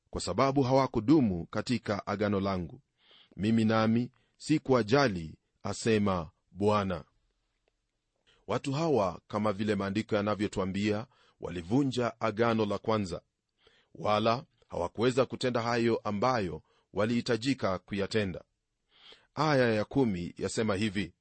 kwa 0.10 0.22
sababu 0.22 0.62
hawakudumu 0.64 1.46
katika 1.46 2.08
agano 2.08 2.40
langu. 2.40 2.82
Mimi 3.36 3.66
nami 3.66 4.12
sikuwajali 4.40 5.36
asema 5.64 6.30
bwana. 6.52 7.04
Watu 8.48 8.72
hawa 8.74 9.22
kama 9.28 9.54
vile 9.54 9.76
maandiko 9.76 10.16
yanavyotwambia 10.16 11.08
walivunja 11.40 12.22
agano 12.22 12.66
la 12.66 12.78
kwanza. 12.78 13.22
Wala 13.96 14.44
hawakuweza 14.70 15.26
kutenda 15.26 15.62
hayo 15.62 15.98
ambayo 16.04 16.62
walihitajika 16.94 17.80
kuyatenda. 17.80 18.44
Aya 19.36 19.74
ya 19.74 19.86
kumi 19.86 20.34
yasema 20.38 20.76
hivi 20.76 21.14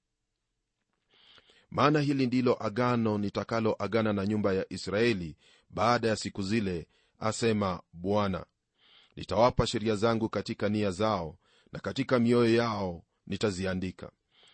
maana 1.71 2.01
hili 2.01 2.27
ndilo 2.27 2.67
agano 2.67 3.19
nitakaloagana 3.19 4.13
na 4.13 4.27
nyumba 4.27 4.53
ya 4.53 4.73
israeli 4.73 5.37
baada 5.71 6.09
ya 6.09 6.17
siku 6.17 6.43
zile 6.43 6.87
asema 7.19 7.81
bwana. 7.93 8.47
Nitawapa 9.17 9.67
sheria 9.67 9.97
zangu 9.97 10.29
katika 10.29 10.69
nia 10.69 10.91
zao 10.91 11.39
na 11.73 11.79
katika 11.81 12.19
mioyo 12.19 12.55
yao 12.55 13.05
nitaziandika. 13.29 14.11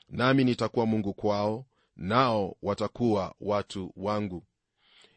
Nami 0.08 0.44
nitakuwa 0.44 0.86
mungu 0.86 1.14
kwao 1.14 1.66
nao 1.96 2.56
watakuwa 2.62 3.34
watu 3.40 3.92
wangu. 3.96 4.46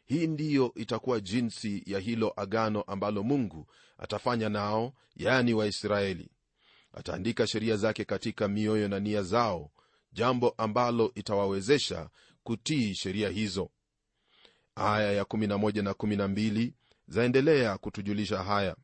Hii 0.06 0.28
ndiyo 0.28 0.72
itakuwa 0.76 1.20
jinsi 1.20 1.84
ya 1.86 2.00
hilo 2.00 2.34
agano 2.36 2.82
ambalo 2.82 3.24
mungu 3.24 3.68
atafanya 3.98 4.50
nao 4.50 4.94
yani 5.16 5.54
waisraeli. 5.54 6.30
Ataandika 6.94 7.48
sheria 7.48 7.78
zake 7.78 8.06
katika 8.06 8.48
mioyo 8.48 8.88
na 8.88 9.00
nia 9.00 9.24
zao 9.24 9.72
jambo 10.14 10.50
ambalo 10.58 11.12
itawawezesha 11.16 12.10
kutii 12.44 12.94
sheria 12.96 13.30
hizo. 13.30 13.70
Aya 14.76 15.12
ya 15.12 15.24
11 15.24 15.84
na 15.84 15.92
12 15.92 16.72
zaendelea 17.08 17.78
kutujulisha 17.78 18.44
haya. 18.44 18.76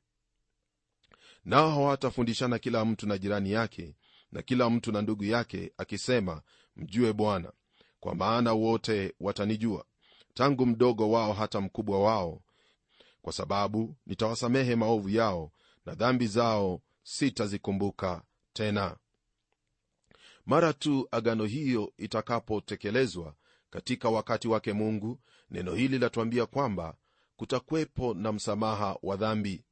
Nao 1.46 1.70
hawatafundishana 1.70 2.60
kila 2.60 2.86
mtu 2.86 3.08
na 3.08 3.18
jirani 3.18 3.51
yake 3.51 3.96
na 4.34 4.42
kila 4.42 4.70
mtu 4.70 4.92
na 4.92 5.02
ndugu 5.02 5.24
yake 5.24 5.72
akisema 5.78 6.42
mjue 6.75 7.13
bwana 7.13 7.52
kwa 8.00 8.16
maana 8.16 8.54
wote 8.54 9.13
watanijua. 9.20 9.86
Tangu 10.34 10.66
mdogo 10.66 11.12
wao 11.12 11.34
hata 11.34 11.62
mkubwa 11.62 12.00
wao 12.04 12.42
kwa 13.22 13.34
sababu 13.34 13.96
nitawasamehe 14.06 14.75
maovu 14.75 15.10
yao 15.10 15.52
na 15.86 15.96
dhambi 15.96 16.28
zao 16.28 16.82
sitazikumbuka 17.04 18.24
tena. 18.54 18.98
Mara 20.46 20.74
tu 20.74 21.08
agano 21.12 21.46
hiyo 21.46 21.94
itakapotekelezwa 21.98 23.36
katika 23.70 24.10
wakati 24.10 24.48
wake 24.48 24.74
mungu 24.74 25.20
neno 25.52 25.74
hili 25.75 26.00
latuambia 26.00 26.46
kwamba 26.46 26.96
kutakwepo 27.36 28.13
na 28.13 28.32
msamaha 28.32 28.98
wa 29.04 29.16
dhambi 29.18 29.63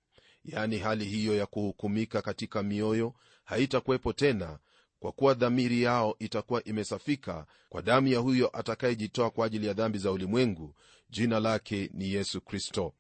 yaani 0.46 0.77
hali 0.77 1.06
hiyo 1.06 1.36
ya 1.36 1.46
kuhukumika 1.46 2.22
katika 2.22 2.63
mioyo 2.63 3.13
haitakuwepo 3.43 4.13
tena 4.13 4.60
kwa 5.00 5.12
kuwa 5.12 5.33
dhamiri 5.33 5.81
yao 5.81 6.15
itakuwa 6.19 6.63
imesafika 6.63 7.45
kwa 7.69 7.81
damu 7.81 8.07
ya 8.07 8.19
huyo 8.19 8.57
atakayejitoa 8.57 9.29
kwa 9.29 9.45
ajili 9.45 9.67
ya 9.67 9.74
dhambi 9.74 9.98
za 9.98 10.12
ulimwengu. 10.12 10.75
Jina 11.10 11.39
lake 11.39 11.89
ni 11.93 12.13
yesu 12.13 12.41
kristo. 12.41 12.93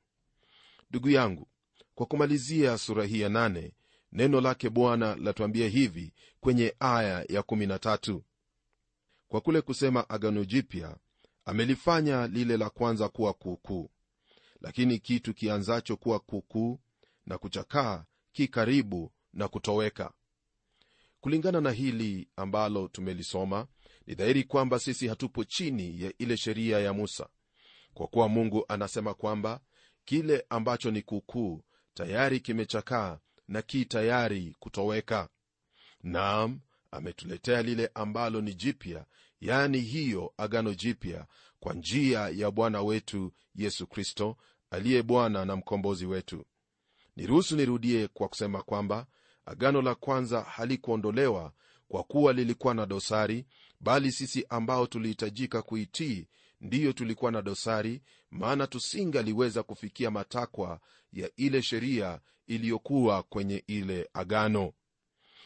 Ndugu 0.89 1.09
yangu 1.09 1.47
kwa 1.95 2.05
kumalizia 2.05 2.77
sura 2.77 3.05
hii 3.05 3.19
ya 3.19 3.29
nane 3.29 3.73
neno 4.11 4.41
lake 4.41 4.69
bwana 4.69 5.15
latuambia 5.15 5.67
hivi 5.67 6.13
kwenye 6.39 6.75
aya 6.79 7.25
ya 7.29 7.41
13 7.41 8.21
kwa 9.27 9.41
kule 9.41 9.61
kusema 9.61 10.09
agano 10.09 10.45
jipya 10.45 10.97
amelifanya 11.45 12.27
lile 12.27 12.57
la 12.57 12.69
kwanza 12.69 13.09
kuwa 13.09 13.33
kuukuu 13.33 13.89
lakini 14.61 14.99
kitu 14.99 15.33
kianzacho 15.33 15.97
kuwa 15.97 16.19
kuukuu 16.19 16.79
na 17.25 17.37
kuchakaa 17.37 18.05
kikaribu 18.31 19.11
na 19.33 19.47
kutoweka 19.47 20.11
kulingana 21.21 21.61
na 21.61 21.71
hili 21.71 22.27
ambalo 22.35 22.87
tumelisoma 22.87 23.67
ni 24.07 24.15
dhahiri 24.15 24.43
kwamba 24.43 24.79
sisi 24.79 25.07
hatupo 25.07 25.43
chini 25.43 26.01
ya 26.03 26.13
ile 26.17 26.37
sheria 26.37 26.79
ya 26.79 26.93
musa. 26.93 27.29
Kwa 27.93 28.07
kuwa 28.07 28.29
mungu 28.29 28.65
anasema 28.67 29.13
kwamba 29.13 29.59
kile 30.05 30.45
ambacho 30.49 30.91
ni 30.91 31.01
kuukuu 31.01 31.63
tayari 31.93 32.39
kimechakaa 32.39 33.19
na 33.47 33.61
ki 33.61 33.85
tayari 33.85 34.55
kutoweka. 34.59 35.29
Naam 36.03 36.59
ametuletea 36.91 37.61
lile 37.61 37.91
ambalo 37.93 38.41
ni 38.41 38.53
jipya 38.53 39.05
yani 39.41 39.79
hiyo 39.79 40.33
agano 40.37 40.73
jipya 40.73 41.25
kwa 41.59 41.73
njia 41.73 42.19
ya 42.29 42.51
bwana 42.51 42.81
wetu 42.81 43.33
yesu 43.55 43.87
kristo 43.87 44.37
aliye 44.71 45.03
bwana 45.03 45.45
na 45.45 45.55
mkombozi 45.55 46.05
wetu. 46.05 46.45
Niruhusu 47.15 47.55
nirudie 47.55 48.07
kwa 48.07 48.27
kusema 48.27 48.61
kwamba 48.63 49.07
agano 49.51 49.81
la 49.81 49.95
kwanza 49.95 50.41
halikuondolewa 50.41 51.53
kwa 51.87 52.03
kuwa 52.03 52.33
lilikuwa 52.33 52.73
na 52.73 52.85
dosari 52.85 53.45
bali 53.79 54.11
sisi 54.11 54.45
ambao 54.49 54.87
tulihitajika 54.87 55.61
kuitii 55.61 56.27
ndiyo 56.61 56.93
tulikuwa 56.93 57.31
na 57.31 57.41
dosari 57.41 58.01
maana 58.31 58.67
tusingaliweza 58.67 59.63
kufikia 59.63 60.11
matakwa 60.11 60.79
ya 61.13 61.29
ile 61.35 61.61
sheria 61.61 62.19
iliyokuwa 62.47 63.23
kwenye 63.23 63.63
ile 63.67 64.09
agano. 64.13 64.73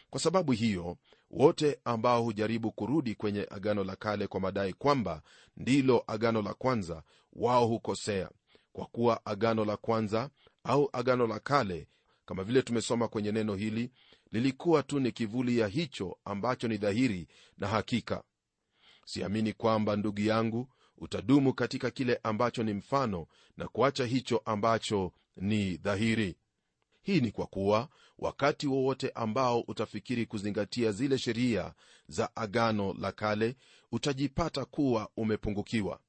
Kwa 0.09 0.19
sababu 0.19 0.51
hiyo 0.51 0.97
wote 1.31 1.79
ambao 1.83 2.23
hujaribu 2.23 2.71
kurudi 2.71 3.15
kwenye 3.15 3.47
agano 3.51 3.83
la 3.83 3.95
kale 3.95 4.27
kwa 4.27 4.39
madai 4.39 4.73
kwamba 4.73 5.21
ndilo 5.57 6.03
agano 6.07 6.41
la 6.41 6.53
kwanza 6.53 7.03
wao 7.33 7.67
hukosea 7.67 8.29
kwa 8.73 8.85
kuwa 8.85 9.25
agano 9.25 9.65
la 9.65 9.77
kwanza 9.77 10.29
au 10.63 10.89
agano 10.93 11.27
la 11.27 11.39
kale 11.39 11.87
kama 12.25 12.43
vile 12.43 12.61
tumesoma 12.61 13.07
kwenye 13.07 13.31
neno 13.31 13.55
hili 13.55 13.91
lilikuwa 14.31 14.83
tu 14.83 14.99
ni 14.99 15.11
kivuli 15.11 15.57
ya 15.59 15.67
hicho 15.67 16.17
ambacho 16.25 16.67
ni 16.67 16.77
dhahiri 16.77 17.27
na 17.57 17.67
hakika. 17.67 18.23
Siamini 19.05 19.53
kwamba 19.53 19.95
ndugu 19.95 20.21
yangu 20.21 20.67
utadumu 20.97 21.53
katika 21.53 21.91
kile 21.91 22.19
ambacho 22.23 22.63
ni 22.63 22.73
mfano 22.73 23.27
na 23.57 23.67
kuacha 23.67 24.05
hicho 24.05 24.41
ambacho 24.45 25.11
ni 25.37 25.77
dhahiri. 25.77 26.35
Hii 27.01 27.21
ni 27.21 27.31
kwa 27.31 27.45
kuwa 27.47 27.89
wakati 28.19 28.67
wowote 28.67 29.09
ambao 29.09 29.59
utafikiri 29.59 30.25
kuzingatia 30.25 30.91
zile 30.91 31.17
sheria 31.17 31.73
za 32.07 32.35
agano 32.35 32.93
la 32.99 33.11
kale 33.11 33.55
utajipata 33.91 34.65
kuwa 34.65 35.09
umepungukiwa. 35.17 35.99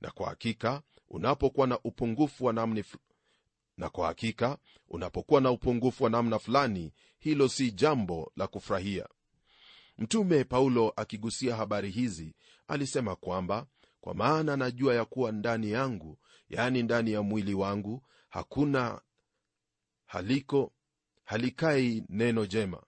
Na 0.00 0.10
kwa 0.10 0.28
hakika 0.28 0.82
unapokuwa 1.08 1.66
na 1.66 1.78
upungufu 1.84 2.44
wa 2.44 2.52
na 3.78 3.88
kwa 3.90 4.06
hakika 4.06 4.58
unapokuwa 4.88 5.40
na 5.40 5.50
upungufu 5.50 6.04
wa 6.04 6.10
namna 6.10 6.38
fulani 6.38 6.92
hilo 7.18 7.48
si 7.48 7.70
jambo 7.72 8.32
la 8.36 8.46
kufurahia. 8.46 9.08
Mtume 9.98 10.44
paulo 10.44 10.92
akigusia 10.96 11.56
habari 11.56 11.90
hizi 11.90 12.34
alisema 12.68 13.16
kwamba 13.16 13.66
kwa 14.00 14.14
maana 14.14 14.56
najua 14.56 14.94
ya 14.94 15.04
kuwa 15.04 15.32
ndani 15.32 15.70
yangu 15.70 16.18
yaani 16.48 16.82
ndani 16.82 17.12
ya 17.12 17.22
mwili 17.22 17.54
wangu 17.54 18.02
hakuna 18.28 19.00
haliko 20.06 20.72
halikai 21.24 22.04
neno 22.08 22.46
jema. 22.46 22.82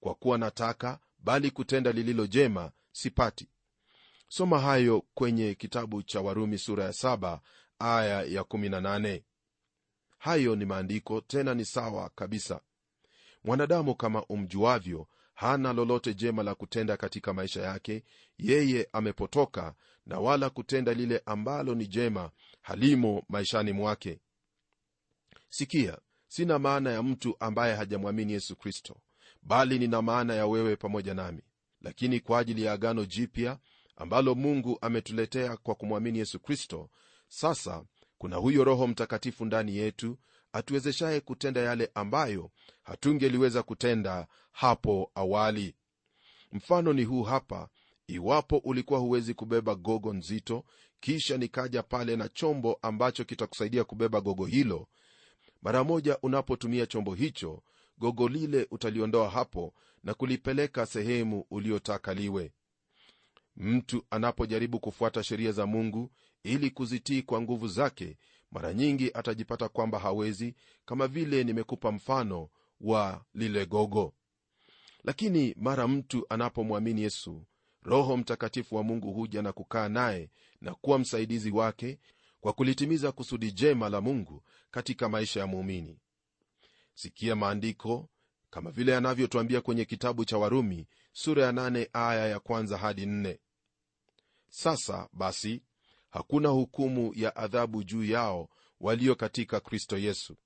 Kwa 0.00 0.14
kuwa 0.14 0.38
nataka 0.38 0.98
bali 1.18 1.50
kutenda 1.50 1.92
lililo 1.92 2.26
jema 2.26 2.72
sipati. 2.92 3.48
Soma 4.28 4.58
hayo 4.60 5.04
kwenye 5.14 5.54
kitabu 5.54 6.02
cha 6.02 6.20
warumi 6.20 6.58
sura 6.58 6.84
ya 6.84 6.90
7 6.90 7.38
aya 7.78 8.22
ya 8.22 8.42
18 8.42 9.22
hayo 10.20 10.56
ni 10.56 10.64
maandiko 10.64 11.20
tena 11.20 11.54
ni 11.54 11.64
sawa 11.64 12.10
kabisa. 12.14 12.60
Mwanadamu 13.44 13.94
kama 13.94 14.24
umjuavyo 14.26 15.06
hana 15.34 15.72
lolote 15.72 16.14
jema 16.14 16.42
la 16.42 16.54
kutenda 16.54 16.96
katika 16.96 17.32
maisha 17.34 17.62
yake. 17.62 18.04
Yeye 18.38 18.88
amepotoka 18.92 19.74
na 20.06 20.18
wala 20.18 20.50
kutenda 20.50 20.94
lile 20.94 21.22
ambalo 21.26 21.74
ni 21.74 21.86
jema 21.86 22.30
halimo 22.62 23.22
maishani 23.28 23.72
mwake. 23.72 24.20
Sikia 25.48 25.98
sina 26.28 26.58
maana 26.58 26.92
ya 26.92 27.02
mtu 27.02 27.36
ambaye 27.40 27.74
hajamwamini 27.74 28.32
yesu 28.32 28.56
kristo 28.56 28.96
bali 29.42 29.78
nina 29.78 30.02
maana 30.02 30.34
ya 30.34 30.46
wewe 30.46 30.76
pamoja 30.76 31.14
nami. 31.14 31.42
Lakini 31.80 32.20
kwa 32.20 32.38
ajili 32.38 32.62
ya 32.62 32.72
agano 32.72 33.04
jipya 33.04 33.58
ambalo 33.96 34.34
mungu 34.34 34.78
ametuletea 34.80 35.56
kwa 35.56 35.74
kumwamini 35.74 36.18
yesu 36.18 36.40
kristo 36.40 36.90
sasa 37.28 37.84
kuna 38.20 38.36
huyo 38.36 38.64
roho 38.64 38.86
mtakatifu 38.86 39.44
ndani 39.44 39.76
yetu 39.76 40.18
atuwezeshaye 40.52 41.20
kutenda 41.20 41.60
yale 41.60 41.90
ambayo 41.94 42.50
hatungeliweza 42.82 43.62
kutenda 43.62 44.26
hapo 44.52 45.10
awali. 45.14 45.74
Mfano 46.52 46.92
ni 46.92 47.04
huu 47.04 47.22
hapa 47.22 47.68
iwapo 48.06 48.56
ulikuwa 48.58 49.00
huwezi 49.00 49.34
kubeba 49.34 49.74
gogo 49.74 50.12
nzito 50.14 50.64
kisha 51.00 51.36
nikaja 51.36 51.82
pale 51.82 52.16
na 52.16 52.28
chombo 52.28 52.78
ambacho 52.82 53.24
kitakusaidia 53.24 53.84
kubeba 53.84 54.20
gogo 54.20 54.46
hilo 54.46 54.88
mara 55.62 55.84
moja 55.84 56.18
unapotumia 56.22 56.86
chombo 56.86 57.14
hicho 57.14 57.62
gogo 57.98 58.28
lile 58.28 58.66
utaliondoa 58.70 59.30
hapo 59.30 59.74
na 60.04 60.14
kulipeleka 60.14 60.86
sehemu 60.86 61.44
uliotaka 61.50 62.14
liwe. 62.14 62.52
Mtu 63.56 64.04
anapojaribu 64.10 64.80
kufuata 64.80 65.22
sheria 65.22 65.52
za 65.52 65.66
mungu 65.66 66.10
ili 66.42 66.70
kuzitii 66.70 67.22
kwa 67.22 67.40
nguvu 67.40 67.68
zake 67.68 68.16
mara 68.50 68.74
nyingi 68.74 69.10
atajipata 69.14 69.68
kwamba 69.68 69.98
hawezi 69.98 70.54
kama 70.84 71.08
vile 71.08 71.44
nimekupa 71.44 71.92
mfano 71.92 72.48
wa 72.80 73.24
lile 73.34 73.66
gogo. 73.66 74.14
Lakini 75.04 75.54
mara 75.58 75.88
mtu 75.88 76.26
anapomwamini 76.28 77.02
yesu 77.02 77.46
roho 77.82 78.16
mtakatifu 78.16 78.76
wa 78.76 78.82
mungu 78.82 79.12
huja 79.12 79.42
na 79.42 79.52
kukaa 79.52 79.88
naye 79.88 80.30
na 80.60 80.74
kuwa 80.74 80.98
msaidizi 80.98 81.50
wake 81.50 81.98
kwa 82.40 82.52
kulitimiza 82.52 83.12
kusudi 83.12 83.52
jema 83.52 83.88
la 83.88 84.00
mungu 84.00 84.42
katika 84.70 85.08
maisha 85.08 85.40
ya 85.40 85.46
muumini. 85.46 85.98
Sikia 86.94 87.36
maandiko 87.36 88.08
kama 88.50 88.70
vile 88.70 88.92
yanavyotwambia 88.92 89.60
kwenye 89.60 89.84
kitabu 89.84 90.24
cha 90.24 90.38
warumi 90.38 90.86
sura 91.12 91.44
ya 91.44 91.52
8 91.52 91.88
aya 91.92 92.26
ya 92.28 92.40
kwanza 92.40 92.78
hadi 92.78 93.06
4 93.06 93.38
sasa 94.48 95.08
basi 95.12 95.62
hakuna 96.10 96.48
hukumu 96.48 97.12
ya 97.16 97.36
adhabu 97.36 97.82
juu 97.84 98.04
yao 98.04 98.48
walio 98.80 99.14
katika 99.14 99.60
kristo 99.60 99.98
yesu. 99.98 100.36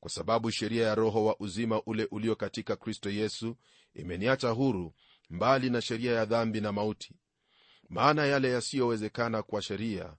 Kwa 0.00 0.10
sababu 0.10 0.50
sheria 0.50 0.86
ya 0.86 0.94
roho 0.94 1.24
wa 1.24 1.40
uzima 1.40 1.82
ule 1.82 2.08
ulio 2.10 2.36
katika 2.36 2.76
kristo 2.76 3.10
yesu 3.10 3.56
imeniacha 3.94 4.48
huru 4.50 4.94
mbali 5.30 5.70
na 5.70 5.80
sheria 5.80 6.12
ya 6.12 6.24
dhambi 6.24 6.60
na 6.60 6.72
mauti. 6.72 7.14
Maana 7.88 8.26
yale 8.26 8.50
yasiyowezekana 8.50 9.42
kwa 9.42 9.62
sheria 9.62 10.14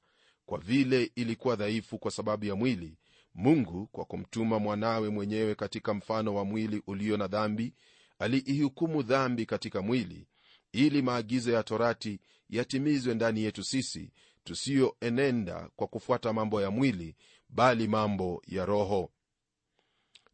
kwa 0.45 0.59
vile 0.59 1.11
ilikuwa 1.15 1.55
dhaifu 1.55 1.99
kwa 1.99 2.11
sababu 2.11 2.45
ya 2.45 2.55
mwili 2.55 2.97
mungu 3.35 3.87
kwa 3.87 4.05
kumtuma 4.05 4.59
mwanawe 4.59 5.09
mwenyewe 5.09 5.55
katika 5.55 5.93
mfano 5.93 6.35
wa 6.35 6.45
mwili 6.45 6.83
ulio 6.87 7.17
na 7.17 7.27
dhambi 7.27 7.73
aliihukumu 8.19 9.03
dhambi 9.03 9.45
katika 9.45 9.81
mwili 9.81 10.27
ili 10.71 11.01
maagizo 11.01 11.51
ya 11.51 11.63
torati 11.63 12.19
yatimizwe 12.49 13.13
ndani 13.15 13.43
yetu 13.43 13.63
sisi 13.63 14.11
tusiyoenenda 14.43 15.69
kwa 15.75 15.87
kufuata 15.87 16.33
mambo 16.33 16.61
ya 16.61 16.71
mwili 16.71 17.15
bali 17.49 17.87
mambo 17.87 18.41
ya 18.47 18.65
roho. 18.65 19.11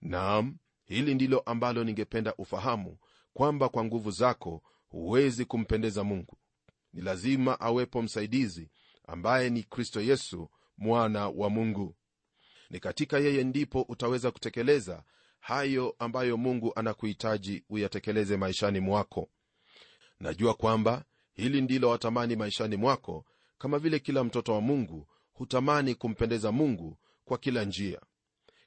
Naam 0.01 0.57
hili 0.85 1.15
ndilo 1.15 1.39
ambalo 1.39 1.83
ningependa 1.83 2.35
ufahamu 2.37 2.97
kwamba 3.33 3.69
kwa 3.69 3.83
nguvu 3.85 4.11
zako 4.11 4.61
huwezi 4.89 5.45
kumpendeza 5.45 6.03
mungu. 6.03 6.37
Ni 6.93 7.01
lazima 7.01 7.59
awepo 7.59 8.01
msaidizi 8.01 8.69
ambaye 9.07 9.49
ni 9.49 9.63
kristo 9.63 10.01
yesu 10.01 10.49
mwana 10.77 11.29
wa 11.29 11.49
mungu. 11.49 11.95
Ni 12.69 12.79
katika 12.79 13.19
yeye 13.19 13.43
ndipo 13.43 13.81
utaweza 13.81 14.31
kutekeleza 14.31 15.03
hayo 15.39 15.95
ambayo 15.99 16.37
mungu 16.37 16.71
anakuhitaji 16.75 17.63
uyatekeleze 17.69 18.37
maishani 18.37 18.79
mwako. 18.79 19.29
Najua 20.19 20.53
kwamba 20.53 21.03
hili 21.33 21.61
ndilo 21.61 21.89
watamani 21.89 22.35
maishani 22.35 22.75
mwako 22.75 23.25
kama 23.65 23.79
vile 23.79 23.99
kila 23.99 24.23
mtoto 24.23 24.53
wa 24.53 24.61
mungu 24.61 25.07
hutamani 25.33 25.95
kumpendeza 25.95 26.51
mungu 26.51 26.97
kwa 27.25 27.37
kila 27.37 27.63
njia. 27.63 28.01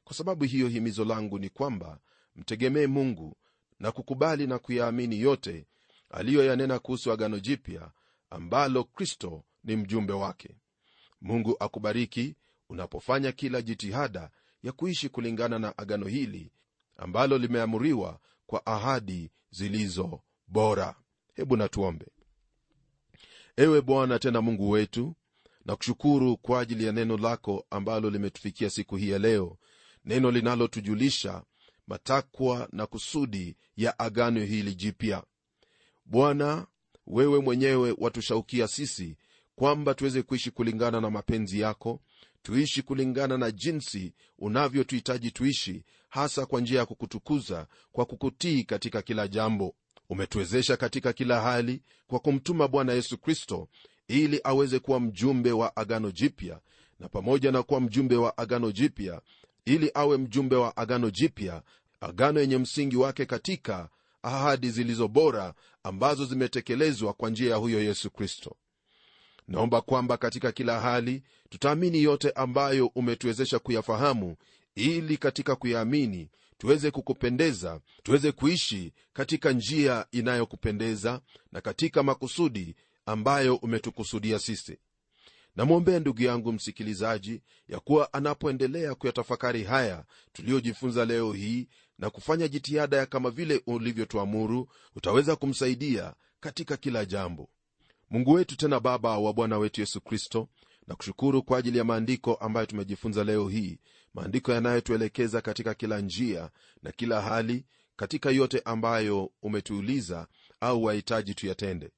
Kwa 0.04 0.16
sababu 0.16 0.44
hiyo 0.44 0.68
himizo 0.68 1.04
langu 1.04 1.38
ni 1.38 1.48
kwamba 1.48 1.98
mtegemee 2.37 2.87
mungu 2.87 3.37
na 3.78 3.92
kukubali 3.92 4.46
na 4.46 4.58
kuyaamini 4.58 5.20
yote 5.20 5.66
aliyoyanena 6.11 6.78
kuhusu 6.78 7.12
agano 7.12 7.38
jipya 7.40 7.90
ambalo 8.30 8.84
kristo 8.84 9.44
ni 9.64 9.76
mjumbe 9.76 10.12
wake. 10.12 10.56
Mungu 11.20 11.56
akubariki 11.61 12.34
unapofanya 12.68 13.32
kila 13.32 13.62
jitihada 13.62 14.30
ya 14.62 14.72
kuishi 14.72 15.08
kulingana 15.08 15.58
na 15.58 15.78
agano 15.78 16.06
hili 16.06 16.52
ambalo 16.96 17.38
limeamuriwa 17.38 18.20
kwa 18.46 18.66
ahadi 18.66 19.30
zilizo 19.50 20.20
bora. 20.48 20.94
Hebu 21.34 21.56
natuombe 21.56 22.06
ewe 23.61 23.81
bwana 23.83 24.18
tena 24.18 24.40
mungu 24.42 24.71
wetu 24.71 25.14
na 25.64 25.77
kushukuru 25.77 26.37
kwa 26.37 26.61
ajili 26.61 26.85
ya 26.85 26.92
neno 26.92 27.16
lako 27.16 27.66
ambalo 27.71 28.11
limetufikia 28.11 28.71
siku 28.71 28.97
hii 28.97 29.11
ya 29.11 29.18
leo 29.18 29.59
neno 30.05 30.31
linalotujulisha 30.31 31.42
matakwa 31.87 32.68
na 32.73 32.87
kusudi 32.87 33.57
ya 33.77 33.99
agano 33.99 34.40
hili 34.44 34.75
jipya. 34.75 35.25
Bwana 36.05 36.66
wewe 37.07 37.40
mwenyewe 37.40 37.94
watushaukia 37.99 38.68
sisi 38.68 39.16
kwamba 39.55 39.94
tuweze 39.94 40.23
kuishi 40.23 40.51
kulingana 40.51 41.01
na 41.01 41.11
mapenzi 41.11 41.61
yako 41.61 42.01
tuishi 42.42 42.83
kulingana 42.83 43.38
na 43.38 43.51
jinsi 43.51 44.14
unavyotuhitaji 44.38 45.31
tuishi 45.31 45.85
hasa 46.09 46.47
kwa 46.47 46.61
njia 46.61 46.79
ya 46.79 46.87
kukutukuza 46.87 47.66
kwa 47.92 48.05
kukutii 48.05 48.64
katika 48.64 49.03
kila 49.03 49.29
jambo 49.29 49.75
umetuwezesha 50.11 50.77
katika 50.77 51.12
kila 51.12 51.40
hali 51.40 51.83
kwa 52.07 52.18
kumtuma 52.18 52.68
bwana 52.68 52.92
yesu 52.92 53.18
kristo 53.18 53.68
ili 54.09 54.40
aweze 54.44 54.79
kuwa 54.79 55.01
mjumbe 55.01 55.53
wa 55.53 55.77
agano 55.77 56.11
jipya 56.11 56.61
na 57.01 57.09
pamoja 57.09 57.53
na 57.53 57.62
kuwa 57.62 57.81
mjumbe 57.81 58.16
wa 58.16 58.38
agano 58.38 58.73
jipya 58.73 59.21
ili 59.64 59.90
awe 59.94 60.16
mjumbe 60.16 60.57
wa 60.57 60.77
agano 60.77 61.11
jipya 61.11 61.62
agano 62.01 62.40
yenye 62.40 62.59
msingi 62.59 62.97
wake 62.97 63.27
katika 63.27 63.88
ahadi 64.23 64.71
zilizo 64.71 65.09
bora 65.09 65.55
ambazo 65.83 66.25
zimetekelezwa 66.25 67.12
kwa 67.12 67.31
njia 67.31 67.51
ya 67.51 67.57
huyo 67.57 67.83
yesu 67.83 68.11
kristo. 68.11 68.57
Naomba 69.49 69.81
kwamba 69.81 70.16
katika 70.16 70.53
kila 70.53 70.81
hali 70.81 71.23
tutaamini 71.49 72.03
yote 72.03 72.31
ambayo 72.31 72.87
umetuwezesha 72.87 73.59
kuyafahamu 73.59 74.37
ili 74.75 75.16
katika 75.16 75.57
kuyaamini 75.57 76.29
tuweze 76.59 76.90
kukupendeza 76.90 77.81
tuweze 78.03 78.33
kuishi 78.33 78.92
katika 79.12 79.53
njia 79.53 80.07
inayokupendeza 80.11 81.21
na 81.53 81.61
katika 81.61 82.03
makusudi 82.03 82.77
ambayo 83.07 83.57
umetukusudia 83.57 84.38
sisi. 84.38 84.79
Namwombea 85.57 86.01
ndugu 86.01 86.23
yangu 86.23 86.53
msikilizaji 86.53 87.42
ya 87.68 87.81
kuwa 87.81 88.12
anapoendelea 88.12 88.94
kuyatafakari 88.94 89.64
haya 89.64 90.05
tuliyojifunza 90.33 91.05
leo 91.05 91.33
hii 91.33 91.68
na 91.99 92.11
kufanya 92.11 92.49
jitihada 92.49 92.97
ya 92.97 93.07
kama 93.07 93.31
vile 93.31 93.62
ulivyotuamuru 93.66 94.68
utaweza 94.97 95.37
kumsaidia 95.37 96.14
katika 96.40 96.77
kila 96.77 97.05
jambo. 97.05 97.49
Mungu 98.11 98.33
wetu 98.33 98.57
tena 98.57 98.81
baba 98.81 99.18
wa 99.18 99.33
bwana 99.33 99.59
wetu 99.59 99.81
yesu 99.81 100.01
kristo 100.01 100.49
na 100.88 100.94
kushukuru 100.96 101.42
kwa 101.42 101.59
ajili 101.59 101.79
ya 101.79 101.85
maandiko 101.85 102.35
ambayo 102.35 102.66
tumejifunza 102.66 103.24
leo 103.24 103.48
hii. 103.48 103.79
Maandiko 104.14 104.53
yanayotuelekeza 104.53 105.40
katika 105.40 105.74
kila 105.74 106.01
njia 106.01 106.51
na 106.83 106.92
kila 106.92 107.20
hali 107.20 107.64
katika 107.96 108.31
yote 108.31 108.62
ambayo 108.64 109.31
umetuuliza 109.42 110.27
au 110.61 110.85
wahitaji 110.85 111.35
tuyatende. 111.35 111.90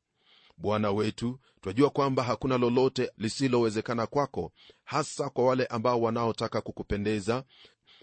Bwana 0.56 0.90
wetu 0.90 1.38
twajua 1.60 1.90
kwamba 1.90 2.22
hakuna 2.22 2.58
lolote 2.58 3.10
lisilowezekana 3.18 4.06
kwako 4.06 4.52
hasa 4.84 5.30
kwa 5.30 5.44
wale 5.44 5.66
ambao 5.66 6.00
wanaotaka 6.00 6.60
kukupendeza 6.60 7.44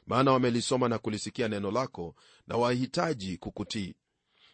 maana 0.07 0.31
wamelisoma 0.31 0.89
na 0.89 0.97
kulisikia 0.97 1.47
neno 1.47 1.71
lako 1.71 2.15
na 2.47 2.57
wahitaji 2.57 3.37
kukutii 3.37 3.95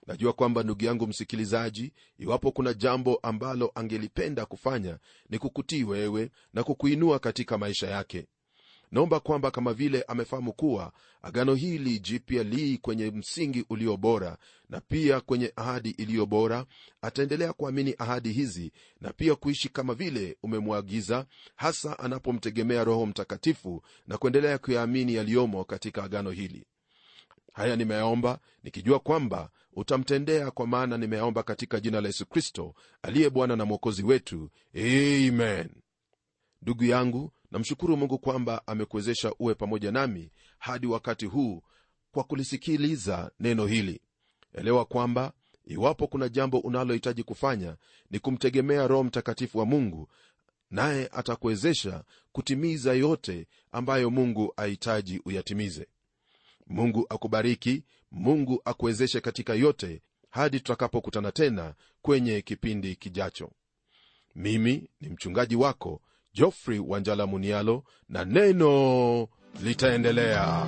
najua 0.07 0.33
kwamba 0.33 0.63
ndugu 0.63 0.85
yangu 0.85 1.07
msikilizaji 1.07 1.93
iwapo 2.17 2.51
kuna 2.51 2.73
jambo 2.73 3.15
ambalo 3.15 3.71
angelipenda 3.75 4.45
kufanya 4.45 4.97
ni 5.29 5.39
kukutii 5.39 5.83
wewe 5.83 6.31
na 6.53 6.63
kukuinua 6.63 7.19
katika 7.19 7.57
maisha 7.57 7.87
yake. 7.87 8.27
Naomba 8.91 9.19
kwamba 9.19 9.51
kama 9.51 9.73
vile 9.73 10.01
amefahamu 10.01 10.53
kuwa 10.53 10.93
agano 11.21 11.55
hili 11.55 11.99
jipya 11.99 12.43
lii 12.43 12.77
kwenye 12.77 13.11
msingi 13.11 13.65
ulio 13.69 13.97
bora 13.97 14.37
na 14.69 14.81
pia 14.81 15.21
kwenye 15.21 15.53
ahadi 15.55 15.89
iliyo 15.89 16.25
bora 16.25 16.65
ataendelea 17.01 17.53
kuamini 17.53 17.95
ahadi 17.97 18.31
hizi 18.31 18.71
na 19.01 19.13
pia 19.13 19.35
kuishi 19.35 19.69
kama 19.69 19.93
vile 19.93 20.37
umemwagiza 20.43 21.25
hasa 21.55 21.99
anapomtegemea 21.99 22.83
roho 22.83 23.05
mtakatifu 23.05 23.83
na 24.07 24.17
kuendelea 24.17 24.57
kuyaamini 24.57 25.13
yaliyomo 25.13 25.63
katika 25.63 26.03
agano 26.03 26.31
hili 26.31 26.65
haya 27.53 27.75
nimeyaomba 27.75 28.39
nikijua 28.63 28.99
kwamba 28.99 29.49
utamtendea 29.73 30.51
kwa 30.51 30.67
maana 30.67 30.97
nimeyaomba 30.97 31.43
katika 31.43 31.79
jina 31.79 32.01
la 32.01 32.07
yesu 32.07 32.25
kristo 32.25 32.75
aliye 33.01 33.29
bwana 33.29 33.55
na 33.55 33.65
mwokozi 33.65 34.03
wetu. 34.03 34.49
Amen. 34.75 35.69
Ndugu 36.61 36.83
yangu 36.83 37.31
namshukuru 37.51 37.97
mungu 37.97 38.19
kwamba 38.19 38.67
amekuwezesha 38.67 39.33
uwe 39.39 39.55
pamoja 39.55 39.91
nami 39.91 40.31
hadi 40.57 40.87
wakati 40.87 41.25
huu 41.25 41.63
kwa 42.11 42.23
kulisikiliza 42.23 43.31
neno 43.39 43.65
hili. 43.65 44.01
Elewa 44.53 44.85
kwamba 44.85 45.33
iwapo 45.65 46.07
kuna 46.07 46.29
jambo 46.29 46.59
unalohitaji 46.59 47.23
kufanya 47.23 47.77
ni 48.11 48.19
kumtegemea 48.19 48.87
roho 48.87 49.03
mtakatifu 49.03 49.57
wa 49.59 49.65
mungu 49.65 50.09
naye 50.71 51.09
atakuwezesha 51.11 52.03
kutimiza 52.31 52.93
yote 52.93 53.47
ambayo 53.71 54.09
mungu 54.09 54.53
ahitaji 54.57 55.21
uyatimize 55.25 55.87
mungu 56.67 57.05
akubariki 57.09 57.83
mungu 58.11 58.61
akuwezeshe 58.65 59.21
katika 59.21 59.53
yote 59.53 60.01
hadi 60.29 60.59
tutakapokutana 60.59 61.31
tena 61.31 61.73
kwenye 62.01 62.41
kipindi 62.41 62.95
kijacho. 62.95 63.51
Mimi 64.35 64.89
ni 65.01 65.09
mchungaji 65.09 65.55
wako 65.55 66.01
jofrey 66.33 66.79
wanjala 66.79 67.27
munialo 67.27 67.83
na 68.09 68.25
neno 68.25 69.27
litaendelea 69.63 70.67